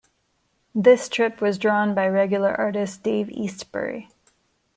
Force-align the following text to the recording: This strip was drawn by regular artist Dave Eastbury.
This 0.73 1.03
strip 1.03 1.41
was 1.41 1.59
drawn 1.59 1.93
by 1.93 2.07
regular 2.07 2.55
artist 2.55 3.03
Dave 3.03 3.29
Eastbury. 3.29 4.09